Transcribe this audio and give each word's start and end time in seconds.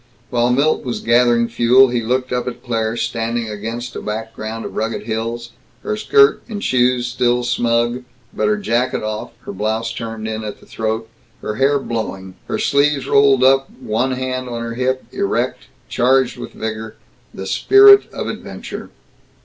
While 0.31 0.49
Milt 0.49 0.83
was 0.83 0.99
gathering 0.99 1.47
fuel 1.47 1.89
he 1.89 2.01
looked 2.01 2.33
up 2.33 2.47
at 2.47 2.63
Claire 2.63 2.97
standing 2.97 3.47
against 3.47 3.95
a 3.95 4.01
background 4.01 4.65
of 4.65 4.75
rugged 4.75 5.03
hills, 5.03 5.51
her 5.83 5.95
skirt 5.95 6.41
and 6.49 6.63
shoes 6.63 7.05
still 7.05 7.43
smug, 7.43 8.03
but 8.33 8.47
her 8.47 8.57
jacket 8.57 9.03
off, 9.03 9.29
her 9.41 9.53
blouse 9.53 9.93
turned 9.93 10.27
in 10.27 10.43
at 10.43 10.59
the 10.59 10.65
throat, 10.65 11.07
her 11.43 11.57
hair 11.57 11.77
blowing, 11.77 12.33
her 12.47 12.57
sleeves 12.57 13.07
rolled 13.07 13.43
up, 13.43 13.69
one 13.79 14.13
hand 14.13 14.49
on 14.49 14.63
her 14.63 14.73
hip, 14.73 15.05
erect, 15.11 15.67
charged 15.87 16.35
with 16.35 16.53
vigor 16.53 16.95
the 17.31 17.45
spirit 17.45 18.11
of 18.11 18.27
adventure. 18.27 18.89